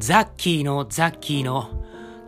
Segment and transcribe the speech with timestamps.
[0.00, 1.68] ザッキーのザッキーの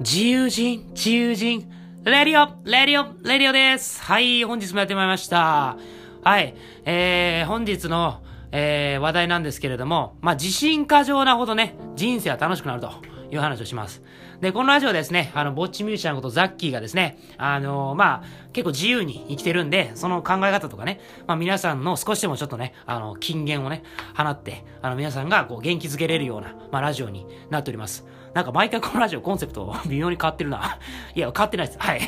[0.01, 1.71] 自由人、自由人、
[2.05, 4.03] レディオ、レディオ、レディオです。
[4.03, 5.79] はい、本日もやってまいりました。
[6.23, 6.55] はい、
[6.85, 12.93] えー、本日の、えー、話題なんですけれども、まあ、自信過剰なほどね、人生は楽しくなると
[13.33, 14.03] いう話をします。
[14.41, 23.83] で、このラジオはですね、あの、ぼっちミュージシャンことザッキーがですね、あのまあ、結構自由に生きてるんで、その考え方とかね、まあ皆さんの少しでもちょっとね、あの、金言をね、
[24.15, 28.07] 放って、あの、皆さんがこう元気づけれるような、まあラジオになっております。
[28.35, 30.79] なんか毎回このラジオコンセプト 微妙に変わってるな。
[31.15, 31.79] いや、変わってないです。
[31.79, 32.01] はい。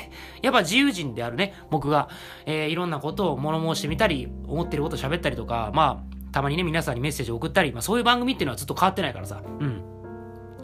[0.43, 2.09] やっぱ自由人であるね、僕が、
[2.45, 9.41] えー、いろんなことを物申してみたり、思ってること喋ったりとか、まあ、たまにね、皆さんにメッセージを送ったり、まあそういう番組っていうのはずっと変わってないからさ。
[9.61, 9.94] うん。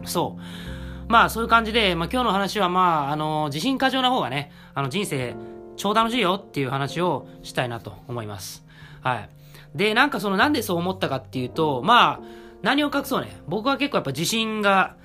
[0.05, 1.11] そう。
[1.11, 5.35] まあそういう感じで、まあ今日の話はまあ、あの、自信過剰な方がね、あの人生
[5.75, 8.65] 超楽しいよっていう話をしたいなと思います。
[9.01, 9.29] はい。
[9.75, 12.19] で、なんかそのなんでそう思ったかっていうと、まあ、
[12.61, 14.95] 何を隠そうね、僕は結構やっぱ自信が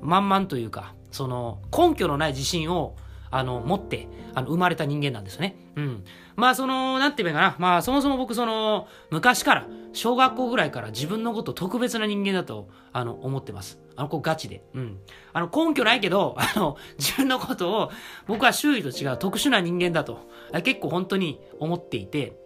[0.00, 2.94] 満々というか、その根拠のない自信を
[3.32, 5.56] あの、持って、あの、生まれた人間なんですね。
[5.74, 6.04] うん。
[6.36, 7.56] まあ、その、なんて言えばいいかな。
[7.58, 13.78] まあ、そもそも僕、その、昔から、小学校ぐらいから自分のこと特別な人間だと、あの、思ってます。
[13.96, 14.62] あの、こうガチで。
[14.74, 14.98] うん。
[15.32, 17.90] あの、根拠ないけど、あの、自分のことを、
[18.26, 20.28] 僕は周囲と違う特殊な人間だと、
[20.62, 22.36] 結構本当に思っていて、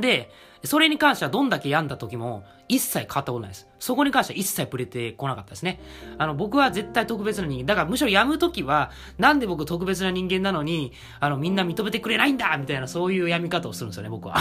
[0.00, 0.30] で、
[0.64, 3.68] それに関してはどんだけ病んだ時も一切変わったことないです。
[3.78, 5.80] そこに関しては一切触れてこなかったですね。
[6.18, 7.66] あの、僕は絶対特別な人間。
[7.66, 14.36] だからむしろ病む時は、なんで僕特別な人間なのに、あの、みんな認めてくれないんだみたいなそういう病み方をするんですよね、僕は。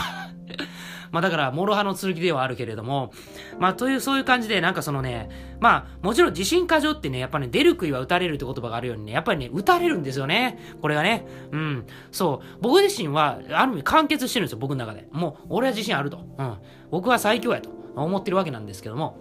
[1.15, 3.13] まあだから、諸刃の剣ではあるけれども、
[3.57, 5.29] まあという、そういう感じで、なんかそのね、
[5.61, 10.59] まあ、もちろん自信過剰ってね、やっぱね、出る杭は打たれるって言葉があるようにね、やっぱりね、打たれるんですよね。
[10.81, 11.25] これがね。
[11.53, 11.85] うん。
[12.11, 12.57] そう。
[12.59, 15.07] 僕自身は、ある意味完結してるんですよ、僕の中で。
[15.13, 16.19] もう、俺は自信あると。
[16.37, 16.57] うん。
[16.91, 19.17] 僕は最強やと思ってるわけなんですけども、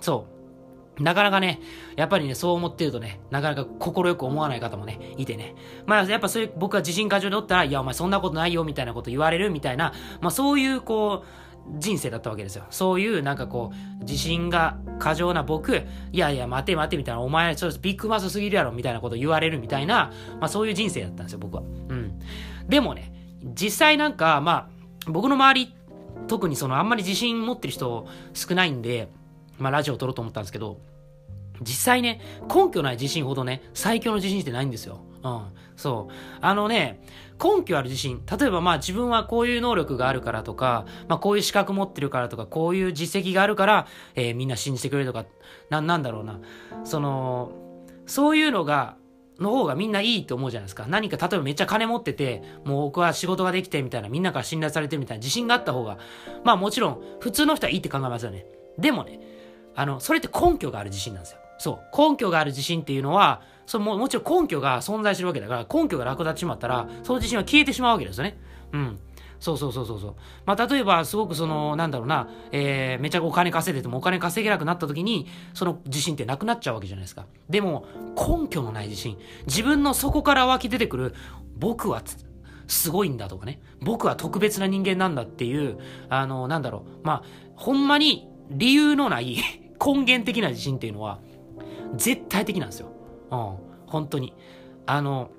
[0.00, 0.31] そう。
[0.98, 1.60] なかなかね、
[1.96, 5.54] やっぱりね、そう思ってるとね、なかなか心よく思わない方もね、いてね。
[5.86, 12.64] まあ、やっぱそういう、僕は自信過剰でおったら、いや、お前そんなことないよ、みたいなこと言われる、みたいな、まあそういう、こう、人生だったわけですよ。
[12.70, 15.76] そういう、なんかこう、自信が過剰な僕、
[16.12, 21.62] いやいや、待て待て、みたいな、お前、ちょっとビッグマスすぎるやろ、みたいなこと言われるみたいな、まあそういう人生だったんですよ、僕は。
[21.62, 21.64] う
[21.94, 22.18] ん。
[22.68, 23.12] でもね、
[23.42, 24.68] 実際なんか、ま
[25.06, 25.74] あ、僕の周り、
[26.28, 29.08] 特にその、あんまり自信持ってる人少ないんで、
[29.62, 30.80] まあラジオを撮ろうと思ったんですけど、
[31.60, 32.20] 実際ね、
[32.52, 35.00] 根拠ない自信ほどね、最強の自信ってないんですよ。
[35.22, 35.42] うん。
[35.76, 36.14] そう。
[36.40, 37.00] あのね、
[37.42, 38.22] 根拠ある自信。
[38.38, 45.24] 例えばまあ自分はこういう能力があるからとか、まあこういう資格持ってるからとか、こういう実績があるから、えーみんな信じてくれるとか、
[45.70, 46.40] な、なんだろうな。
[46.84, 47.52] その、
[48.06, 48.96] そういうのが、
[49.38, 50.86] の方がみんないいと思うじゃないですか。
[50.88, 55.98] 何か、例えばめっちゃ金持ってて、もう僕は仕事ができてみたいな、みんなから信頼されてるみたいな自信があった方が、
[56.44, 58.46] まあもちろん、普通の人はいいって考えますよね。
[58.78, 59.20] でもね、
[59.74, 61.38] あの、それって根拠がある自信なんですよ。
[61.58, 62.10] そう。
[62.10, 68.38] 根拠がある自信っていうのは、そのももちろん根拠が存在してるわけだから、根拠がなくなってしまったら、その自信は消えてしまうわけですよね。
[68.72, 68.98] うん。
[69.38, 70.14] そうそうそうそうそう。
[70.46, 77.26] まあ、例えば、すごくその、なんだろうな、えー、めちゃお金稼いでてもお金稼げなくなった時に、その自信ってなくなっちゃうわけじゃないですか。
[77.50, 79.18] でも、根拠のない自信。
[79.46, 81.14] 自分の底から湧き出てくる、
[81.56, 82.02] 僕は
[82.68, 83.60] すごいんだとかね。
[83.80, 85.78] 僕は特別な人間なんだっていう、
[86.08, 87.06] あの、なんだろう。
[87.06, 87.22] まあ、
[87.56, 91.18] ほんまに理由のない根源的な自信っていうのは、
[91.96, 92.92] 絶対的なんですよ。
[93.30, 93.56] うん。
[93.86, 94.34] 本当に。
[94.86, 95.30] あの、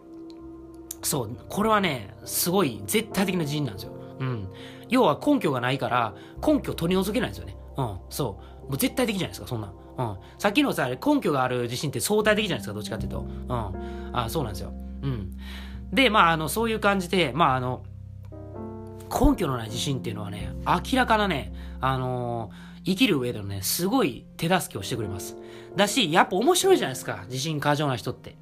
[1.02, 3.94] そう、これはね、すごい絶対的な自信なんですよ。
[4.20, 4.48] うん。
[4.90, 6.14] 要は根拠がないから、
[6.46, 7.58] 根拠を取り除けないんですよね。
[7.78, 7.98] うん。
[8.10, 8.70] そう。
[8.70, 9.74] もう絶対的じゃないですか、そんな。
[9.98, 10.18] うん。
[10.38, 13.20] さっきのさ、根拠がある自信って相対的じゃないですか、どっちかっていうと。
[13.22, 14.10] うん。
[14.14, 14.74] あ、そうなんですよ。
[15.02, 15.32] うん。
[15.92, 17.84] で、まあ、あの、そういう感じで、まあ、あの、
[19.10, 25.38] 根拠のない自信っていうのはね、明らかなね、あのー生きる上でのね、すごい手助けをしてくれます。
[25.76, 28.36] だし、やっぱ面白いじゃないですか、自信過剰な人って。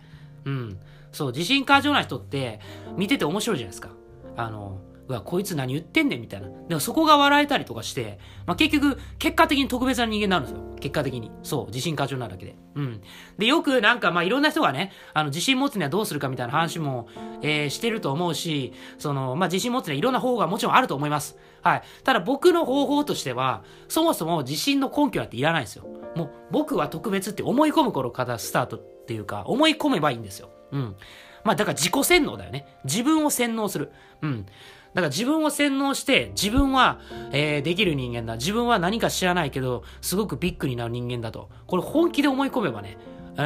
[0.45, 0.79] うん。
[1.11, 2.59] そう、自信過剰な人って、
[2.97, 3.89] 見てて面白いじゃないですか。
[4.37, 4.79] あの、
[5.11, 6.47] わ、こいつ何言ってんねんみたいな。
[6.67, 10.75] でもそこが笑えたりとかして、まあ、結局、結果的に特別な人間になるんですよ。
[10.79, 11.31] 結果的に。
[11.43, 12.55] そう、自信過剰なだけで。
[12.75, 13.01] うん。
[13.37, 17.07] で、よくなんか、まあ、いろんな人がね、あの、自信持つにはどうするかみたいな話も、
[17.41, 21.37] えーしてると思うし、その、まあ、自信持つにはいろんな方法がもちろんあると思います。
[21.61, 21.83] はい。
[22.03, 25.85] ただ僕の方法としては、そもそも自信の根拠なんていらないんですよ。
[26.15, 30.49] もう、僕は特別って思い込む頃からスタートっていうか、思い込めばいいんですよ。
[30.71, 30.95] うん。
[31.43, 32.65] まあ、だから自己洗脳だよね。
[32.83, 33.91] 自分を洗脳する。
[34.21, 34.45] うん。
[34.93, 36.99] だから自分を洗脳して、自分は、
[37.31, 38.35] えーできる人間だ。
[38.35, 41.49] 自分は何か知らないけど、すごくビッグになる人間だと。
[41.67, 42.97] これ本気で思い込めばね、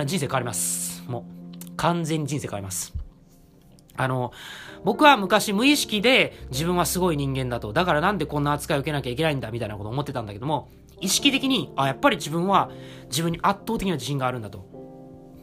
[0.06, 1.03] 人生変わります。
[1.07, 1.25] も
[1.71, 2.94] う、完全に人生変わります。
[3.97, 4.31] あの、
[4.83, 7.74] 僕は昔無意識で自分はすごい人間だと。
[7.74, 10.69] だからなんでこんな扱いを受けなきゃいけないんだみたいなことを思ってたんだけども、
[11.01, 12.69] 意識的に、あ、やっぱり自分は
[13.09, 14.75] 自分に圧倒的な自信があるんだと。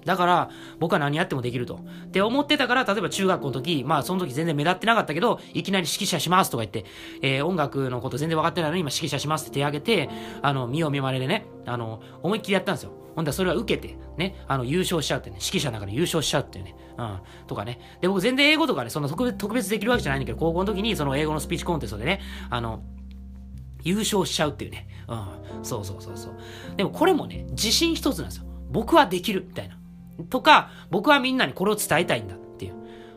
[0.05, 1.81] だから、僕は何やってもできると。
[2.07, 6.85] って思ってたから、例えば中学校の時、まあその時全然目立ってなかったけど、いきなり指揮者しますとか言って、
[7.23, 10.09] えー、音楽のこと全然分かってないのに今指揮者しますって手挙げて、
[10.43, 12.93] あの、見よう見まねでね、あの、思いっきりやったんですよ。
[13.15, 17.79] ほんだそれは受けて、ね、あの、優勝しちゃうってね、指揮者の中で優勝しちゃうっていうね、うん、とかね。
[18.01, 22.83] で、僕全然英語とかね、そんな特別特別できるわけじゃないんだけど、高校の時にその英語のスピーチコンテストでね、あの、
[23.85, 24.89] 優勝しちゃうっていうね。
[25.09, 25.15] う
[25.61, 25.65] ん。
[25.65, 26.37] そうそうそうそう。
[26.77, 28.45] でもこれもね、自信一つなんですよ。
[28.71, 29.79] 僕はできる、みたいな。
[30.31, 32.75] とか、僕はみんなにこれを伝えたいんだっていう。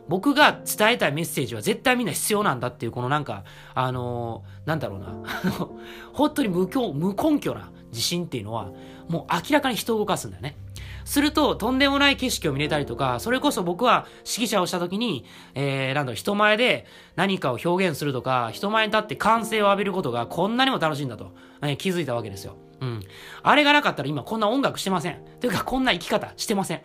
[0.08, 3.44] 僕が伝えたいメッセージは絶対みんな必要なんだっていう、このなんか、
[3.74, 5.08] あのー、なんだろうな。
[5.08, 5.78] あの、
[6.12, 8.70] 本当に無無根拠な自信っていうのは、
[9.08, 10.56] もう明らかに人を動かすんだよね。
[11.04, 21.32] すると、とんでもない景色を見れたりとか、それこそ僕は指揮者をした時に、えー、なんだろう、人前で何かを表現するとか、人前に立って歓声を浴びることがこんなにも楽しいんだと、
[21.62, 22.56] えー、気づいたわけですよ。
[22.80, 23.00] うん。
[23.42, 25.24] あれがなかったら今こんな音楽してません。
[25.40, 26.78] というか、こんな生き方してません。
[26.80, 26.82] っ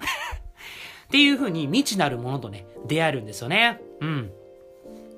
[1.11, 3.81] ていう風に未知なるものとね、出会えるんですよね。
[3.99, 4.31] うん。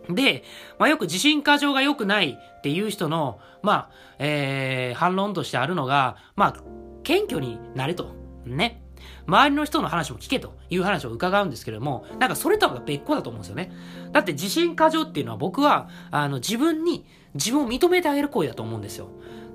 [0.10, 0.44] で、
[0.80, 3.90] まあ、よく自信過剰が良くないっていう人の、まあ、
[4.20, 6.56] えー、反論としてあるのが、まあ、
[7.04, 8.12] 謙虚になれと。
[8.46, 8.82] ね。
[9.28, 13.72] 周りの人の話も聞けという話を伺うんですけれども、なんかそれとは別個だと思うんですよね。
[14.12, 19.10] だって自信過剰っていうのは僕は、あの、自分に、自分を認めてあげる行為だと思うんですよ。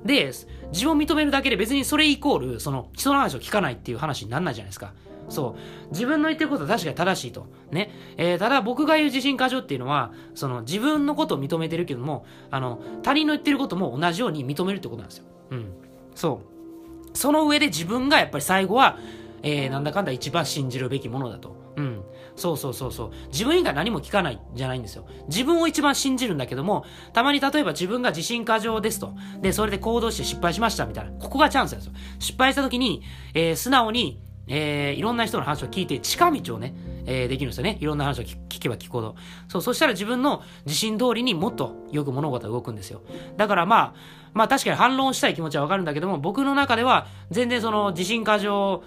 [0.04, 0.32] で、
[0.72, 4.92] 自分を認めるだけで別にそれイコール、その、人の話を聞かないっていう話にならないじゃないですか。
[5.28, 5.90] そう。
[5.90, 7.46] 自分の言ってることは確かに正しいと。
[7.70, 7.90] ね。
[8.16, 15.24] えー、ただ僕が言う自信過剰っていうのは、その、自分のことを認めてるけども、あの、他人の言ってることも同じように認めるってことなんですよ。
[15.50, 15.66] うん。
[16.14, 16.40] そ
[17.14, 17.16] う。
[17.16, 18.98] その上で自分がやっぱり最後は、
[19.42, 21.54] えー、なんだかんだ一番信じるべきものだと。
[21.76, 22.02] うん。
[22.38, 23.10] そうそうそうそう。
[23.32, 25.06] 自分以外何も聞かないじゃないんですよ。
[25.26, 29.12] 自分を一番信じるんだけども、たまに例えば自分が自信過剰ですと。
[29.40, 31.10] で、それで行動して失敗しましたみたいな。
[31.18, 31.92] ここがチャンスですよ。
[32.20, 33.02] 失敗した時に、
[33.34, 36.74] えー、素直に、えー、いろんな人の話を聞いて近道をね、
[37.06, 37.76] えー、できるんですよね。
[37.80, 39.16] いろんな話を聞けば聞くほど。
[39.48, 43.02] そう、そしたら自分の自信通りにもっとよく物事が動くんですよ。
[43.36, 43.94] だからまあ、
[44.32, 48.84] まあ確かに反論したい気持ちはわかるんだけども、僕の中では全然その自信過剰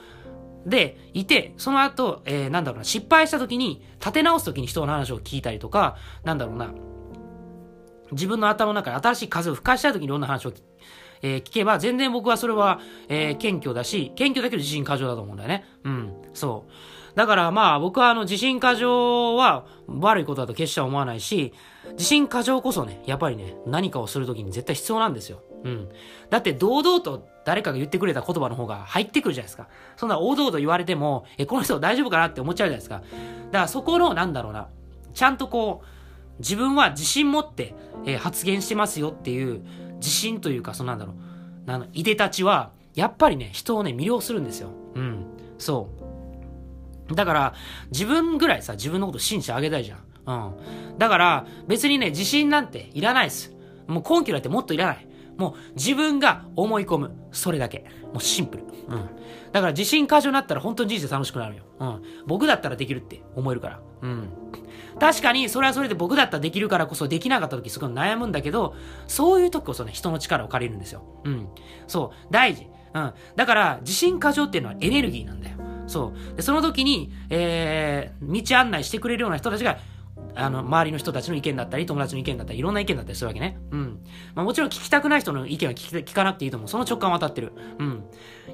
[0.65, 6.73] で、いて、その後、えー、なんだろうな、失敗した時に、立て直す時に人の話を聞いたりとか、なんだろうな、
[8.11, 10.53] 自分の頭の中で新しい風を吹かしたい時にいろんな話を、
[11.21, 12.79] えー、聞けば、全然僕はそれは、
[13.09, 15.65] えー、謙虚だし、謙虚だけど自信過剰だと思うんだよね。
[15.83, 16.71] うん、そう。
[17.15, 21.53] だからまあ僕はあの自信過剰は悪いことだと決して思わないし、
[21.93, 25.41] 自信過剰こそね、やっぱりね、何かをするときに絶対必要なんですよ。
[25.63, 25.89] うん。
[26.29, 29.67] だって堂々と誰かが言ってくれた言葉の方が入ってくるじゃないですか。
[29.95, 32.97] そんな大々と言われても、え、この人大丈夫かなって思っちゃうじゃないですか。
[32.97, 33.07] だか
[33.51, 34.67] らそこの、なんだろうな、
[35.13, 35.85] ちゃんとこう、
[36.39, 37.75] 自分は自信持って、
[38.05, 39.61] えー、発言してますよっていう
[39.97, 44.69] 自信というか、そのなんだろう、あの、いでたちは、やっぱりね、人をね、魅了するんですよ。
[44.95, 45.25] うん。
[45.57, 45.89] そ
[47.09, 47.15] う。
[47.15, 47.53] だから、
[47.91, 49.99] 自分ぐらいさ、自分のこと信じてあげたいじゃん。
[50.25, 50.97] うん。
[50.97, 53.55] だから、別にね、自信なんていらないです。
[53.87, 55.07] もう根拠なんてもっといらない。
[55.41, 57.11] もう自分が思い込む。
[57.31, 57.85] それだけ。
[58.13, 58.63] もうシンプル。
[58.89, 59.09] うん。
[59.51, 61.63] だから自信過剰になったら本当に人生楽しくなるよ。
[61.79, 62.01] うん。
[62.27, 63.79] 僕だったらできるって思えるから。
[64.03, 64.29] うん。
[64.99, 68.75] 確かに、それはそれで僕だったらできるからこそできなかった時すごい悩むんだけど、
[69.07, 71.03] そういう時こそね、人の力を借りるんですよ。
[71.23, 71.47] うん。
[71.87, 72.27] そう。
[72.29, 72.67] 大事。
[72.93, 73.13] うん。
[73.35, 75.57] だから、自信過剰っていうのはエネルギーなんだよ。
[75.87, 76.35] そう。
[76.35, 79.79] で、その時に、えー、道案内してくれるような人たちが、
[80.35, 83.57] あの、周りの人たちの意見だったり、友達の意見だったり、いろんな意見だったりするわけね。
[83.71, 83.99] うん。
[84.35, 86.69] まあもちろん聞きたくない人の意見は聞聞かなくていいと思う。
[86.69, 87.53] その直感は当たってる。
[87.79, 88.03] うん。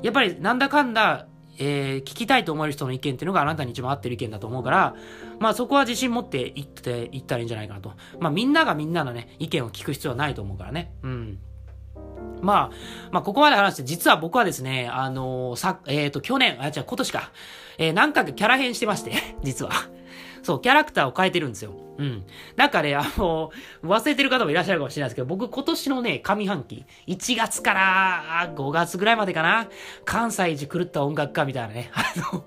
[0.02, 1.28] やっぱり、なんだかんだ、
[1.60, 4.96] えー、聞きたいと思える人の意見っていうのがあなたに一番合ってる意見だと思うから、
[5.40, 7.94] まあそこは自信持って言って、言ったらいいんじゃないかなと。
[8.20, 10.92] まあみんながみんなのね、意見を聞く必要はないと思うからね。
[11.04, 11.40] うん。
[12.42, 12.72] まあ、
[13.12, 17.32] まあ、ここまで話して、実は僕はですね、あのー、さ、えっ、ー、と、去年、あ、じゃ今年か、
[17.80, 19.72] えー、何回かキャラ変してまして、実は。
[20.48, 21.74] そう、キャラクターを変えてるんですよ。
[21.98, 22.24] うん。
[22.56, 23.52] なんかね、あの
[23.84, 29.68] 忘れてる方もいらっしゃるかもしれないですけど、僕今年のね、上半期、1月から5月ぐらいまでかな、
[30.06, 32.02] 関西一狂った音楽家みたいなね、 あ
[32.34, 32.46] の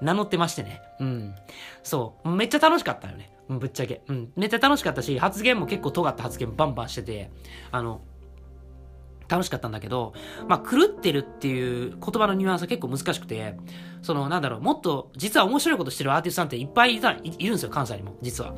[0.00, 0.80] 名乗ってましてね。
[0.98, 1.34] うん。
[1.82, 2.30] そう。
[2.30, 3.30] めっちゃ楽しかったよね。
[3.50, 4.00] ぶっちゃけ。
[4.08, 4.32] うん。
[4.34, 7.30] めっちゃ楽しかったし、発言も結構尖った発言バンバンしてて、
[7.70, 8.00] あの、
[9.30, 10.12] 楽しかったんだけど、
[10.48, 13.56] まあ、狂ってるっていう言葉のニュアンスは結構難しくて、
[14.02, 18.54] その、なんだろう、もっと、実は面白いことしてるアーティストさんっていっぱいいた、いいるんですよ、関西にも、実は。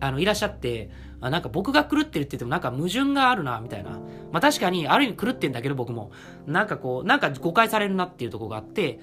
[0.00, 3.92] あの、いらっしゃって、あなんか僕が狂ってるって言ってもなんか矛盾があるな、みたいな。
[4.30, 6.10] まあ確かに、ある意味狂ってんだけど僕も、
[6.46, 9.00] なんかこう、なんか誤解されるなっていうとこがあって、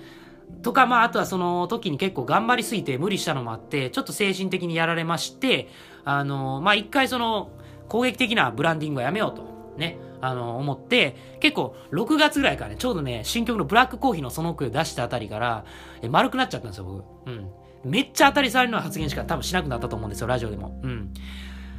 [0.61, 5.69] とか、まあ、あとはその時に結構頑張りすぎて無理したのもあって、ちょっと精神的にやられまして、
[6.03, 7.51] あの、まあ、一回その、
[7.87, 9.43] 攻撃的なブランディングはやめようと、
[9.77, 15.65] ね、あの、思って、結構、6月ぐらいからね、ちょうどね、新曲のブラックコーヒーのその句出したあたりから、
[16.01, 17.29] え、丸くなっちゃったんですよ、僕。
[17.29, 17.49] うん。
[17.83, 20.79] めっちゃ当たり障りの発言しか多分しなくなったと思うんですよ、ラジオでも。
[20.83, 21.13] うん。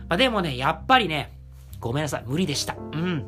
[0.08, 1.32] まあ、でもね、やっぱりね、
[1.80, 2.76] ごめんなさい、無理でした。
[2.92, 3.24] うん。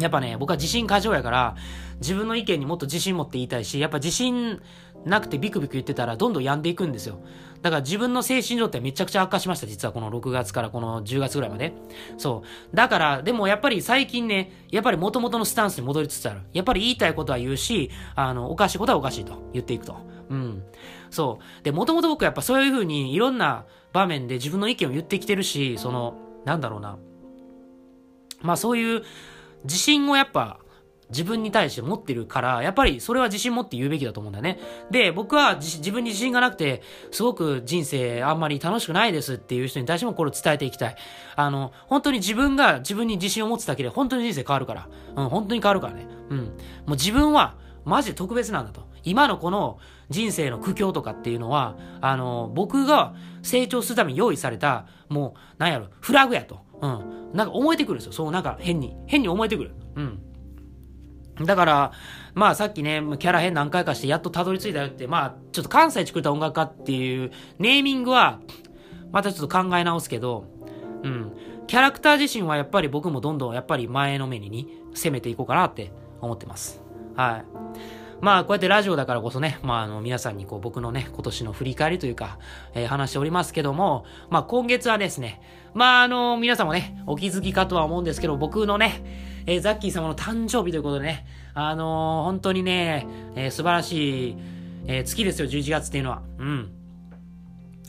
[0.00, 1.56] やっぱね、僕は自信過剰やから、
[2.00, 4.60] 自分の意見にもっと自信持って言いたいし、やっぱ自信
[5.04, 7.20] なくてビクビク言ってたらどんどん病んでいくんですよ。
[7.62, 11.74] だから自分の精神状態めちゃくちゃ悪化しました、実はこの6月からこの10月ぐらいまで。
[12.16, 12.76] そう。
[12.76, 16.40] だから、でもやっぱり最近ね、やっぱり元々のスタンスに戻りつつある。
[16.52, 19.96] やっぱり言いたいことは言うし、あの、おかしいことはおかしいと言っていくと。
[20.30, 20.62] うん。
[21.10, 21.64] そう。
[21.64, 26.98] で、もともと僕やっぱそういう風にいろんな場面で自分の意見を言ってきてるし、その、なんだろうな。
[28.40, 29.02] まあそういう
[29.64, 30.60] 自信をやっぱ
[31.10, 34.58] 自分に対して持ってるから、やっぱりそれは自信持って言うべきだと思うんだよね。
[34.90, 40.96] で、僕は自分に自信がなくて、すごく人生あんまり楽しくないですっていう人に対してもこれを伝えていきたい。
[41.36, 44.88] あの、本当に自分が自分に自信を持つだけで本当に人生変わるから。
[45.16, 46.06] うん、本当に変わるからね。
[46.30, 46.38] うん。
[46.38, 48.86] もう自分はマジで特別なんだと。
[49.04, 49.78] 今のこの
[50.10, 56.60] 人生の苦境とかっていうのは、あの、僕が成長するために用意された、もう、なんやろ、フラグやと。
[56.82, 57.32] うん。
[57.32, 58.12] なんか思えてくるんですよ。
[58.12, 58.96] そう、なんか変に。
[59.06, 59.74] 変に思えてくる。
[59.96, 60.22] うん。
[61.44, 61.92] だから、
[62.34, 68.40] まあさっきね、キャラ編何回かしてやっとたどり着いたよって、まあちょっと関西作った音楽家っていうネーミングは、
[69.12, 70.44] またちょっと考え直すけど、
[71.02, 71.32] うん。
[71.66, 76.82] キャラクター自身はやっぱり僕もどんどんやっぱり前のめりに攻めていこうかなって思ってます。
[77.14, 77.78] はい。
[78.20, 82.38] まあ、こうやってラジオだからこそね、まあ、あの、皆さんにこう、僕のね、今年の振り返りというか、
[82.74, 85.40] えー、話しておりますけども、まあ、今月はですね、
[85.72, 94.36] まあ、あの、皆さんもね、お気づきかとは思うんですけど、僕のね、えー、ザッキー様の誕生日ということでね、あのー、本当にね、えー、素晴らしい、
[94.86, 96.22] えー、月ですよ、11月っていうのは。
[96.38, 96.70] うん。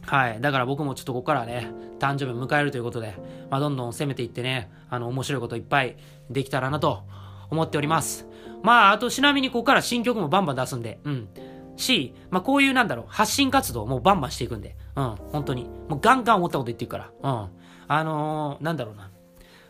[0.06, 0.40] はい。
[0.40, 3.14] だから僕もちょっとここからね、誕生日を迎えるということで、
[3.50, 5.98] まあ、どんどん攻めていってね、あの、面白いこといっぱい
[6.30, 7.04] できたらなと
[7.50, 8.26] 思っております。
[8.64, 11.28] まあ、あと、ちなみにここから新曲もバンバン出すんで、うん。
[11.76, 15.66] し、まあ、こういうなんだろう、発信活動もバンバンしていくんで、うん、本当に。
[15.90, 17.50] もうガンガン思ったこと言っていくから、うん。
[17.90, 19.12] あのー、なんだろうな。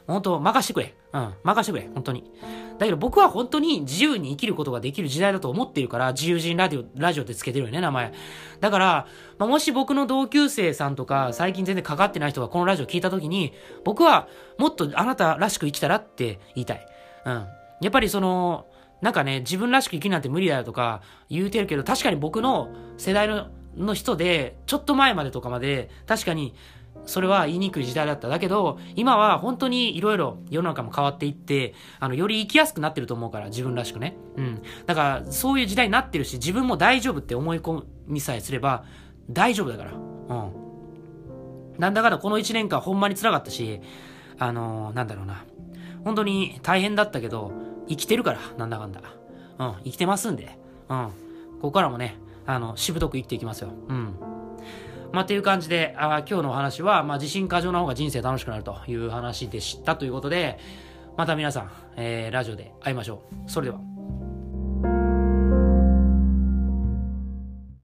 [0.06, 0.94] 本当、任してくれ。
[1.12, 1.90] うん、任してくれ。
[1.94, 2.32] 本当に。
[2.78, 8.14] だけど僕は本当に自由に生きることができる時代だと思っているから、自由人ラジオ、ラジオってつけてるよね、名前。
[8.60, 16.88] だから、まあ、もし僕の同級生さんとか、最近全然かかってない人がこのラジオ聞いた時に、僕はもっとあなたらしく生きたらって言いたい。
[17.26, 17.34] うん。
[17.34, 17.48] や
[17.88, 18.68] っぱりその、
[19.02, 26.54] なんかね、自分らしく生きるなんて無理だよとか言うてるけど、確かに僕の世代のの人で、ちょっと前までとかまで、確かに、
[27.06, 28.28] それは言いにくい時代だった。
[28.28, 34.18] だけど、今は本当にいろいろ世の中も変わっていって、あの、より生きやすくなってると思うから、自分らしくね。
[34.38, 34.62] うん。
[34.86, 38.84] だから、そういう時代になってるし、自分も大丈夫って思い込みさえすれば、
[39.30, 39.92] 大丈夫だから。
[39.92, 40.70] うん。
[41.78, 43.80] なんだかんだこの1年間ほんまに辛かったし、
[44.38, 45.46] あのー、なんだろうな。
[46.04, 47.52] 本当に大変だったけど、
[47.88, 49.02] 生きてるから、なんだかんだ。
[49.60, 50.58] うん、生きてますんで。
[50.90, 51.08] うん。
[51.08, 51.14] こ
[51.64, 53.70] こからもね、あの、しぶとく生きていきますよ。
[53.88, 54.16] うん。
[55.12, 60.60] まあ、っていう感じで、あ今日のお話は、まあ、自信過剰な方が人生楽しくなるという話でしたということで、
[61.18, 63.50] また皆さん、えー、ラジオで会いましょう。
[63.50, 63.89] それでは。